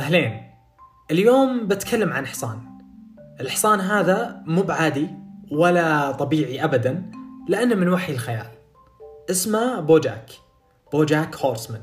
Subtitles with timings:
[0.00, 0.42] أهلين
[1.10, 2.58] اليوم بتكلم عن حصان.
[3.40, 5.08] الحصان هذا مو بعادي
[5.52, 7.10] ولا طبيعي أبدا
[7.48, 8.46] لأنه من وحي الخيال.
[9.30, 10.30] اسمه BoJack
[10.92, 11.82] BoJack Horseman.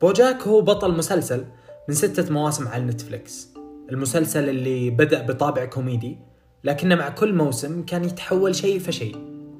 [0.00, 1.44] BoJack هو بطل مسلسل
[1.88, 3.48] من ستة مواسم على Netflix.
[3.90, 6.18] المسلسل اللي بدأ بطابع كوميدي
[6.64, 9.16] لكنه مع كل موسم كان يتحول شيء فشيء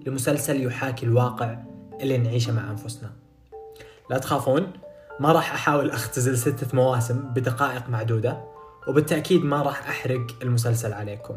[0.07, 1.59] لمسلسل يحاكي الواقع
[2.01, 3.11] اللي نعيشه مع أنفسنا.
[4.11, 4.73] لا تخافون
[5.21, 8.45] ما راح أحاول أختزل ستة مواسم بدقائق معدودة
[8.89, 11.35] وبالتأكيد ما راح أحرق المسلسل عليكم.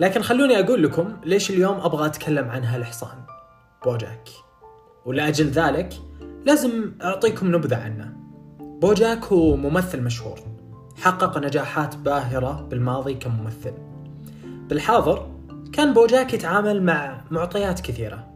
[0.00, 3.18] لكن خلوني أقول لكم ليش اليوم أبغى أتكلم عن هالحصان
[3.84, 4.28] بوجاك.
[5.04, 5.94] ولأجل ذلك
[6.44, 8.12] لازم أعطيكم نبذة عنه.
[8.58, 10.38] بوجاك هو ممثل مشهور
[10.96, 13.74] حقق نجاحات باهرة بالماضي كممثل.
[14.68, 15.30] بالحاضر
[15.72, 18.26] كان بوجاك يتعامل مع معطيات كثيرة.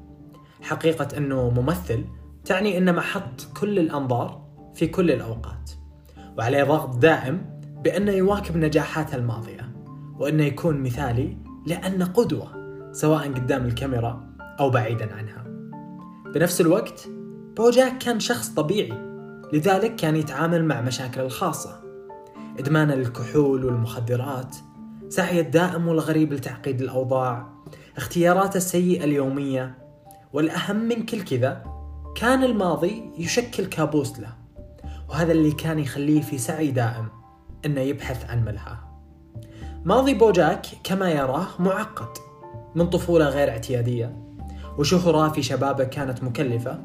[0.62, 2.05] حقيقة أنه ممثل
[2.48, 4.43] تعني أنه محط كل الأنظار
[4.75, 5.70] في كل الأوقات
[6.39, 9.72] وعليه ضغط دائم بأنه يواكب نجاحاته الماضية
[10.19, 12.48] وأنه يكون مثالي لأنه قدوة
[12.92, 15.45] سواء قدام الكاميرا أو بعيدا عنها.
[16.34, 17.09] بنفس الوقت
[17.56, 18.92] بوجاك كان شخص طبيعي
[19.53, 21.81] لذلك كان يتعامل مع مشاكله الخاصة.
[22.59, 24.56] إدمان الكحول والمخدرات
[25.09, 27.47] سعيه الدائم والغريب لتعقيد الأوضاع
[27.97, 29.78] اختياراته السيئة اليومية
[30.33, 31.78] والأهم من كل كذا
[32.19, 34.33] كان الماضي يشكل كابوس له
[35.08, 37.08] وهذا اللي كان يخليه في سعي دائم
[37.66, 38.77] إنه يبحث عن ملهى
[39.84, 42.19] ماضي بوجاك كما يراه معقد
[42.75, 44.16] من طفولة غير اعتيادية
[44.78, 46.80] وشهرة في شبابه كانت مكلفة.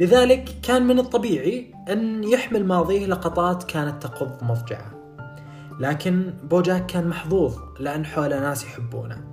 [0.00, 4.94] لذلك كان من الطبيعي أن يحمل ماضيه لقطات كانت تقض مضجعه
[5.80, 9.24] لكن بوجاك كان محظوظ لأن حوله ناس يحبونه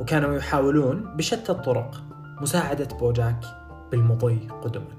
[0.00, 2.02] وكانوا يحاولون بشتى الطرق
[2.40, 4.96] مساعدة بوجاك بالمضي قدما.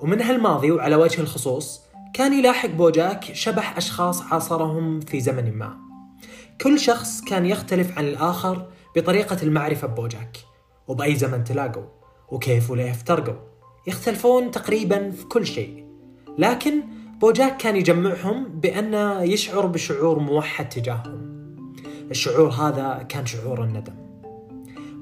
[0.00, 1.80] ومن هالماضي وعلى وجه الخصوص
[2.14, 5.76] كان يلاحق بوجاك شبح أشخاص عاصرهم في زمن ما.
[6.60, 10.36] كل شخص كان يختلف عن الآخر بطريقة المعرفة ببوجاك.
[10.88, 11.84] وبأي زمن تلاقوا
[12.28, 13.34] وكيف ولا افترقوا
[13.86, 15.86] يختلفون تقريبا في كل شيء.
[16.38, 16.82] لكن
[17.20, 21.40] بوجاك كان يجمعهم بأنه يشعر بشعور موحد تجاههم.
[22.10, 23.99] الشعور هذا كان شعور الندم.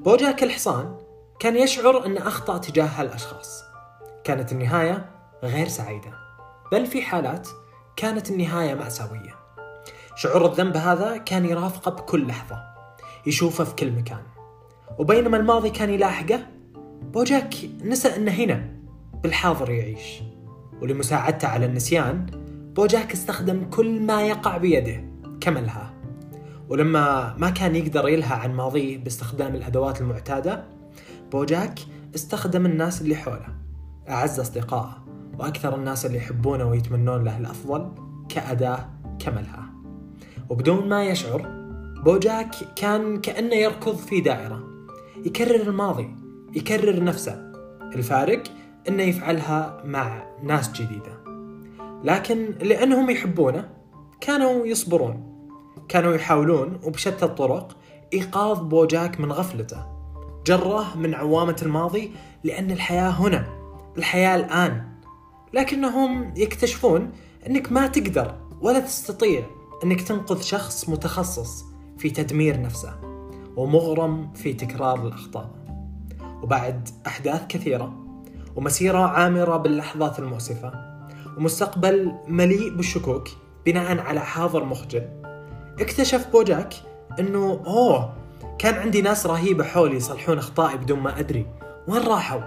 [0.05, 0.97] بوجاك الحصان
[1.39, 3.63] كان يشعر أن أخطأ تجاه هالأشخاص
[4.23, 5.09] كانت النهاية
[5.43, 6.11] غير سعيدة
[6.71, 7.47] بل في حالات
[7.95, 9.35] كانت النهاية مأساوية.
[10.15, 12.57] شعور الذنب هذا كان يرافقه بكل لحظة
[13.25, 14.23] يشوفه في كل مكان.
[14.97, 16.47] وبينما الماضي كان يلاحقه
[17.01, 18.73] بوجاك نسى أنه هنا
[19.23, 20.21] بالحاضر يعيش.
[20.81, 22.25] ولمساعدته على النسيان
[22.75, 25.03] بوجاك استخدم كل ما يقع بيده
[25.41, 25.98] كملها.
[26.69, 30.63] ولما ما كان يقدر يلهى عن ماضيه باستخدام الأدوات المعتادة
[31.31, 31.79] بوجاك
[32.15, 33.47] استخدم الناس اللي حوله
[34.09, 35.05] أعز أصدقائه
[35.39, 37.91] وأكثر الناس اللي يحبونه ويتمنون له الأفضل
[38.29, 39.69] كأداة كملها
[40.49, 41.41] وبدون ما يشعر
[42.03, 44.69] بوجاك كان كأنه يركض في دائرة
[45.25, 46.15] يكرر الماضي
[46.55, 47.51] يكرر نفسه.
[47.95, 48.43] الفارق
[48.87, 51.23] إنه يفعلها مع ناس جديدة.
[52.03, 53.69] لكن لأنهم يحبونه
[54.21, 55.28] كانوا يصبرون.
[55.89, 57.77] كانوا يحاولون وبشتى الطرق
[58.13, 59.85] إيقاظ بوجاك من غفلته.
[60.47, 62.11] جره من عوامة الماضي
[62.43, 63.47] لأن الحياة هنا
[63.97, 64.87] الحياة الآن.
[65.53, 67.11] لكنهم يكتشفون
[67.47, 69.45] أنك ما تقدر ولا تستطيع
[69.83, 71.65] أنك تنقذ شخص متخصص
[71.97, 72.93] في تدمير نفسه
[73.55, 75.49] ومغرم في تكرار الأخطاء.
[76.43, 77.93] وبعد أحداث كثيرة
[78.55, 80.71] ومسيرة عامرة باللحظات المؤسفة
[81.37, 83.27] ومستقبل مليء بالشكوك
[83.65, 85.28] بناء على حاضر مخجل.
[85.79, 86.73] اكتشف بوجاك
[87.19, 88.13] إنه أوه
[88.59, 91.45] كان عندي ناس رهيبة حولي يصلحون أخطائي بدون ما أدري.
[91.87, 92.41] وين راحوا؟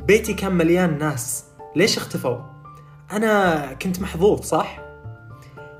[0.00, 1.44] بيتي كان مليان ناس.
[1.76, 2.38] ليش اختفوا؟
[3.12, 4.78] أنا كنت محظوظ صح؟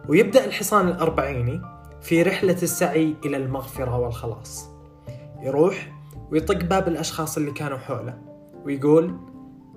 [0.08, 1.62] ويبدأ الحصان الأربعيني
[2.02, 4.68] في رحلة السعي إلى المغفرة والخلاص.
[5.40, 5.92] يروح
[6.30, 8.18] ويطق باب الأشخاص اللي كانوا حوله
[8.64, 9.18] ويقول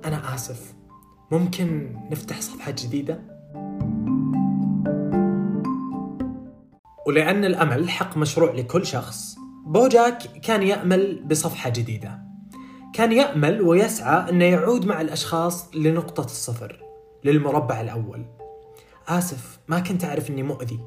[0.06, 0.74] أنا آسف
[1.31, 3.40] ممكن نفتح صفحة جديدة؟
[7.07, 9.36] ولأن الأمل حق مشروع لكل شخص.
[9.65, 12.19] بوجاك كان يأمل بصفحة جديدة.
[12.94, 16.83] كان يأمل ويسعى أنه يعود مع الأشخاص لنقطة الصفر
[17.24, 18.25] للمربع الأول.
[19.07, 20.80] آسف ما كنت أعرف أني مؤذي.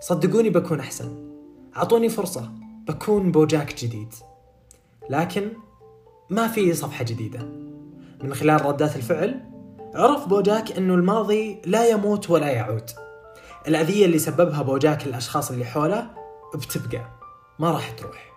[0.00, 1.36] صدقوني بكون أحسن.
[1.76, 2.52] أعطوني فرصة
[2.88, 4.14] بكون بوجاك جديد.
[5.10, 5.52] لكن
[6.30, 7.42] ما في صفحة جديدة.
[8.22, 9.42] من خلال ردات الفعل
[9.94, 12.90] عرف بوجاك أنه الماضي لا يموت ولا يعود.
[13.68, 16.10] الأذية اللي سببها بوجاك الأشخاص اللي حوله
[16.54, 17.10] بتبقى.
[17.58, 18.32] ما راح تروح.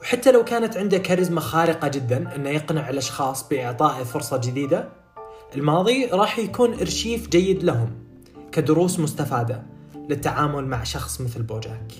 [0.00, 4.88] وحتى لو كانت عنده كاريزما خارقة جدا إنه يقنع الأشخاص باعطائه فرصة جديدة
[5.54, 7.90] الماضي راح يكون إرشيف جيد لهم
[8.52, 9.62] كدروس مستفادة
[10.08, 11.92] للتعامل مع شخص مثل بوجاك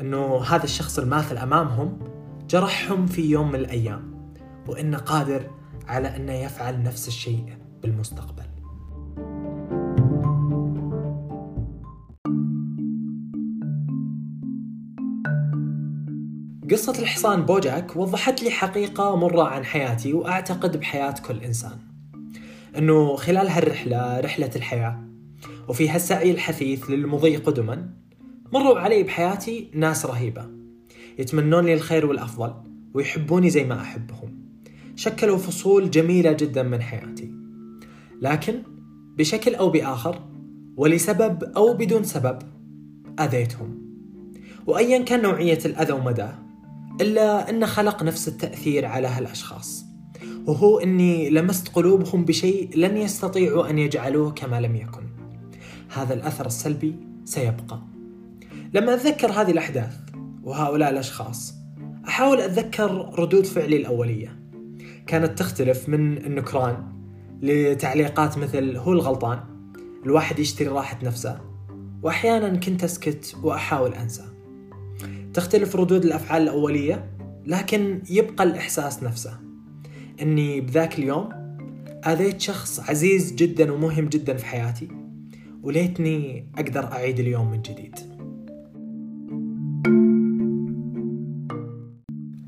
[0.00, 1.98] إنه هذا الشخص الماثل أمامهم
[2.50, 4.32] جرحهم في يوم من الأيام
[4.68, 5.50] وإنه قادر
[5.88, 8.51] على إنه يفعل نفس الشيء بالمستقبل.
[16.72, 21.78] قصة الحصان بوجاك وضحت لي حقيقة مرة عن حياتي وأعتقد بحياة كل إنسان.
[22.78, 25.04] أنه خلال هالرحلة رحلة الحياة
[25.68, 27.90] وفي هالسعي الحثيث للمضي قدما
[28.52, 30.50] مروا علي بحياتي ناس رهيبة.
[31.18, 32.54] يتمنون لي الخير والأفضل
[32.94, 34.44] ويحبوني زي ما أحبهم.
[34.96, 37.34] شكلوا فصول جميلة جدا من حياتي.
[38.20, 38.62] لكن
[39.18, 40.20] بشكل أو بآخر
[40.76, 42.38] ولسبب أو بدون سبب
[43.20, 43.82] أذيتهم.
[44.66, 46.41] وأيا كان نوعية الأذى ومداه
[47.00, 49.84] إلا أنه خلق نفس التأثير على هالأشخاص.
[50.46, 55.02] وهو أني لمست قلوبهم بشيء لن يستطيعوا أن يجعلوه كما لم يكن.
[55.94, 57.82] هذا الأثر السلبي سيبقى.
[58.74, 59.96] لما أتذكر هذه الأحداث
[60.42, 61.54] وهؤلاء الأشخاص.
[62.08, 64.42] أحاول أتذكر ردود فعلي الأولية.
[65.06, 66.92] كانت تختلف من النكران
[67.42, 69.40] لتعليقات مثل هو الغلطان؟
[70.04, 71.40] الواحد يشتري راحة نفسه.
[72.02, 74.31] وأحيانا كنت أسكت وأحاول أنسى.
[75.34, 77.10] تختلف ردود الأفعال الأولية
[77.46, 79.40] لكن يبقى الإحساس نفسه.
[80.22, 81.28] أني بذاك اليوم
[82.06, 84.88] آذيت شخص عزيز جدا ومهم جدا في حياتي
[85.62, 87.94] وليتني أقدر أعيد اليوم من جديد.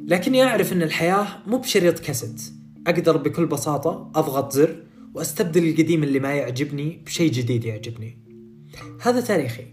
[0.07, 2.43] لكني أعرف أن الحياة مو بشريط كاسيت.
[2.87, 4.83] أقدر بكل بساطة أضغط زر
[5.15, 8.19] وأستبدل القديم اللي ما يعجبني بشيء جديد يعجبني.
[9.03, 9.65] هذا تاريخي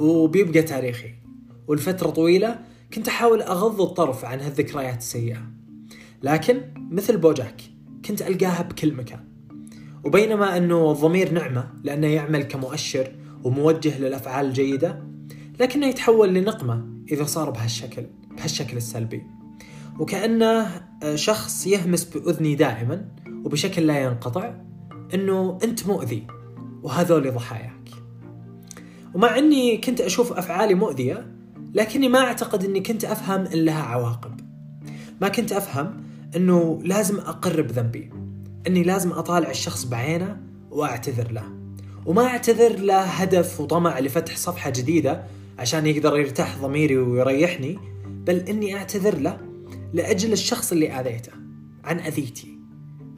[0.00, 1.21] وبيبقى تاريخي.
[1.68, 2.58] ولفترة طويلة
[2.94, 5.38] كنت أحاول أغض الطرف عن هالذكريات السيئة.
[6.22, 6.60] لكن
[6.90, 7.62] مثل بوجاك
[8.04, 9.24] كنت ألقاها بكل مكان.
[10.04, 13.12] وبينما أنه الضمير نعمة لأنه يعمل كمؤشر
[13.44, 15.02] وموجه للأفعال الجيدة
[15.60, 18.06] لكنه يتحول لنقمة إذا صار بهالشكل
[18.36, 19.22] بهالشكل السلبي.
[19.98, 20.82] وكأنه
[21.14, 23.08] شخص يهمس بأذني دائما
[23.44, 24.54] وبشكل لا ينقطع
[25.14, 26.26] أنه أنت مؤذي
[26.82, 27.90] وهذول ضحاياك.
[29.14, 31.32] ومع أني كنت أشوف أفعالي مؤذية
[31.74, 34.40] لكني ما أعتقد أني كنت أفهم إن لها عواقب.
[35.20, 36.02] ما كنت أفهم
[36.36, 38.10] أنه لازم أقر بذنبي
[38.66, 40.36] أني لازم أطالع الشخص بعينه
[40.70, 41.44] وأعتذر له.
[42.06, 45.24] وما أعتذر له هدف وطمع لفتح صفحة جديدة
[45.58, 49.38] عشان يقدر يرتاح ضميري ويريحني بل أني أعتذر له
[49.92, 51.32] لأجل الشخص اللي آذيته
[51.84, 52.58] عن أذيتي.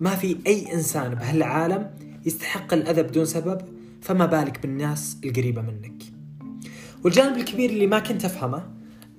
[0.01, 1.91] ما في أي إنسان بهالعالم
[2.27, 3.61] يستحق الأذى بدون سبب
[4.03, 6.03] فما بالك بالناس القريبة منك.
[7.05, 8.67] والجانب الكبير اللي ما كنت أفهمه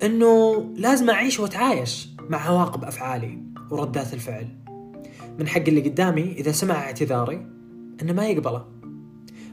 [0.02, 3.38] أنه لازم أعيش وأتعايش مع عواقب أفعالي
[3.70, 4.48] وردات الفعل.
[5.38, 7.46] من حق اللي قدامي إذا سمع اعتذاري
[8.02, 8.64] أنه ما يقبله.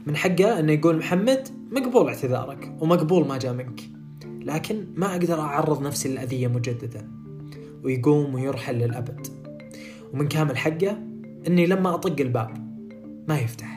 [0.06, 3.80] من حقه أنه يقول محمد مقبول اعتذارك ومقبول ما جاء منك.
[4.24, 7.10] لكن ما أقدر أعرض نفسي للأذية مجددا.
[7.84, 9.26] ويقوم ويرحل للأبد.
[10.12, 10.98] ومن كامل حقه
[11.46, 12.50] أني لما أطق الباب
[13.28, 13.73] ما يفتح.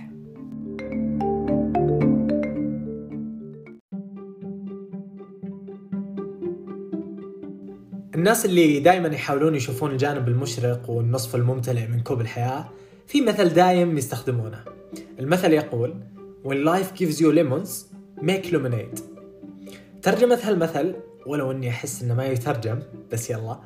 [8.27, 12.65] الناس اللي دائما يحاولون يشوفون الجانب المشرق والنصف الممتلئ من كوب الحياة
[13.07, 14.63] في مثل دايم يستخدمونه.
[15.19, 15.93] المثل يقول
[16.43, 17.69] When life gives you lemons
[18.21, 19.01] make lemonade.
[20.01, 22.79] ترجمة هالمثل ولو إني أحس إنه ما يترجم
[23.11, 23.59] بس يلا.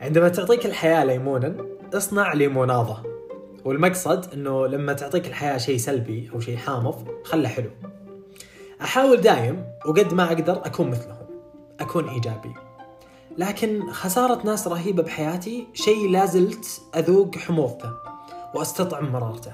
[0.00, 1.56] عندما تعطيك الحياة ليمونا
[1.94, 3.02] اصنع ليموناضة
[3.64, 7.70] والمقصد إنه لما تعطيك الحياة شيء سلبي أو شيء حامض خله حلو.
[8.82, 11.26] أحاول دايم وقد ما أقدر أكون مثلهم.
[11.80, 12.65] أكون إيجابي.
[13.38, 17.90] لكن خسارة ناس رهيبة بحياتي شيء لازلت أذوق حموضته
[18.54, 19.52] وأستطعم مرارته.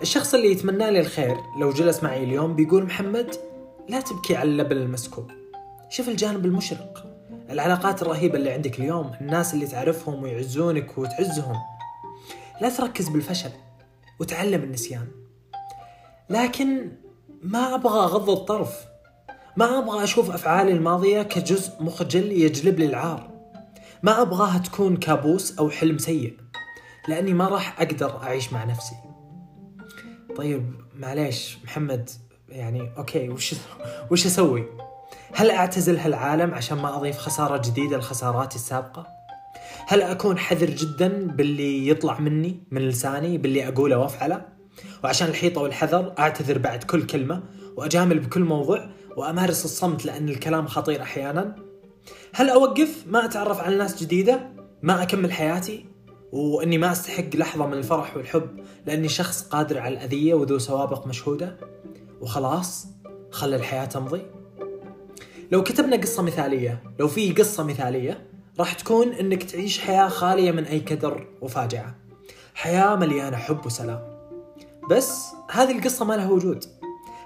[0.00, 3.36] الشخص اللي يتمنى لي الخير لو جلس معي اليوم بيقول محمد
[3.88, 5.30] لا تبكي على اللبن المسكوب.
[5.88, 7.06] شوف الجانب المشرق.
[7.50, 11.56] العلاقات الرهيبة اللي عندك اليوم الناس اللي تعرفهم ويعزونك وتعزهم.
[12.60, 13.50] لا تركز بالفشل
[14.20, 15.08] وتعلم النسيان.
[16.30, 16.92] لكن
[17.42, 18.93] ما أبغى أغض الطرف.
[19.56, 23.30] ما أبغى أشوف أفعالي الماضية كجزء مخجل يجلب لي العار
[24.02, 26.36] ما أبغاها تكون كابوس أو حلم سيء
[27.08, 28.94] لأني ما راح أقدر أعيش مع نفسي
[30.36, 32.10] طيب معليش محمد
[32.48, 33.54] يعني أوكي وش
[34.10, 34.64] وش أسوي؟
[35.34, 39.06] هل أعتزل هالعالم عشان ما أضيف خسارة جديدة لخساراتي السابقة؟
[39.86, 44.46] هل أكون حذر جدا باللي يطلع مني من لساني باللي أقوله وأفعله؟
[45.04, 47.42] وعشان الحيطة والحذر أعتذر بعد كل كلمة
[47.76, 51.56] وأجامل بكل موضوع وأمارس الصمت لأن الكلام خطير أحيانا؟
[52.32, 54.50] هل أوقف ما أتعرف على ناس جديدة؟
[54.82, 55.86] ما أكمل حياتي؟
[56.32, 61.56] وإني ما أستحق لحظة من الفرح والحب لأني شخص قادر على الأذية وذو سوابق مشهودة
[62.20, 62.86] وخلاص
[63.30, 64.22] خلى الحياة تمضي
[65.52, 68.26] لو كتبنا قصة مثالية لو في قصة مثالية
[68.58, 71.94] راح تكون إنك تعيش حياة خالية من أي كدر وفاجعة
[72.54, 74.14] حياة مليانة حب وسلام
[74.90, 76.64] بس هذه القصة ما لها وجود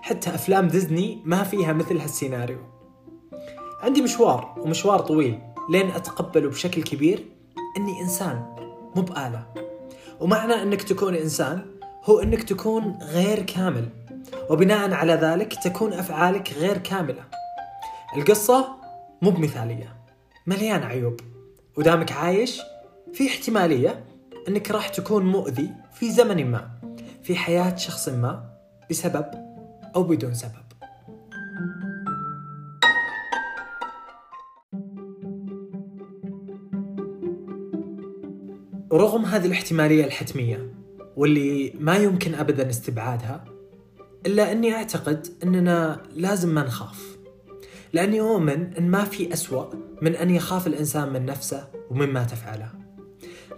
[0.08, 2.58] حتى أفلام ديزني ما فيها مثل هالسيناريو.
[3.82, 5.38] عندي مشوار ومشوار طويل
[5.70, 7.24] لين اتقبله بشكل كبير
[7.76, 8.56] إني إنسان
[8.96, 9.46] مو بآلة.
[10.20, 11.66] ومعنى إنك تكون إنسان
[12.04, 13.88] هو إنك تكون غير كامل
[14.50, 17.24] وبناء على ذلك تكون أفعالك غير كاملة.
[18.16, 18.68] القصة
[19.22, 19.96] مو بمثالية
[20.46, 21.20] مليان عيوب.
[21.76, 22.60] ودامك عايش
[23.12, 24.04] في احتمالية
[24.48, 26.70] إنك راح تكون مؤذي في زمن ما
[27.22, 28.44] في حياة شخص ما
[28.90, 29.48] بسبب
[29.96, 30.68] أو بدون سبب.
[38.90, 40.74] ورغم هذه الاحتمالية الحتمية
[41.16, 43.44] واللي ما يمكن أبدا استبعادها
[44.26, 47.18] إلا أني أعتقد أننا لازم ما نخاف.
[47.92, 49.66] لأني أؤمن أن ما في أسوأ
[50.02, 52.70] من أن يخاف الإنسان من نفسه ومما تفعله.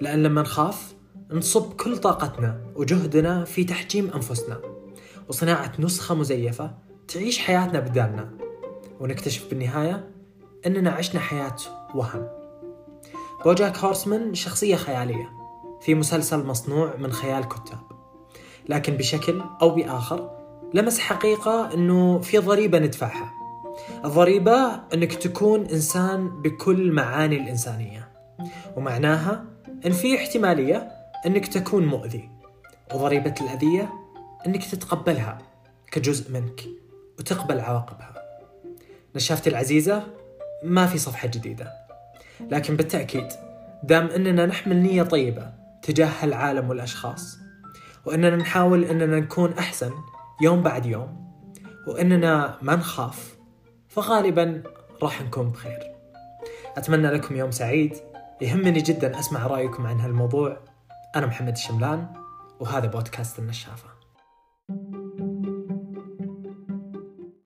[0.00, 0.94] لأن لما نخاف
[1.32, 4.60] نصب كل طاقتنا وجهدنا في تحجيم أنفسنا.
[5.30, 6.70] وصناعة نسخة مزيفة
[7.08, 8.30] تعيش حياتنا بدالنا.
[9.00, 10.10] ونكتشف بالنهاية
[10.66, 11.56] أننا عشنا حياة
[11.94, 12.28] وهم.
[13.44, 15.30] بوجاك هورسمان شخصية خيالية
[15.80, 17.78] في مسلسل مصنوع من خيال كتاب
[18.68, 20.30] لكن بشكل أو بآخر
[20.74, 23.32] لمس حقيقة أنه في ضريبة ندفعها.
[24.04, 28.08] الضريبة أنك تكون إنسان بكل معاني الإنسانية.
[28.76, 29.44] ومعناها
[29.86, 30.92] أن في احتمالية
[31.26, 32.30] أنك تكون مؤذي.
[32.94, 33.99] وضريبة الأذية
[34.46, 35.38] أنك تتقبلها
[35.92, 36.60] كجزء منك
[37.18, 38.14] وتقبل عواقبها.
[39.16, 40.02] نشافتي العزيزة
[40.64, 41.72] ما في صفحة جديدة.
[42.40, 43.28] لكن بالتأكيد
[43.82, 47.38] دام أننا نحمل نية طيبة تجاه العالم والأشخاص
[48.04, 49.92] وأننا نحاول أننا نكون أحسن
[50.42, 51.32] يوم بعد يوم
[51.86, 53.36] وأننا ما نخاف
[53.88, 54.62] فغالبا
[55.02, 55.78] راح نكون بخير.
[56.76, 57.96] أتمنى لكم يوم سعيد.
[58.40, 60.56] يهمني جدا أسمع رأيكم عن هالموضوع.
[61.16, 62.06] أنا محمد الشملان
[62.60, 63.99] وهذا بودكاست النشافة.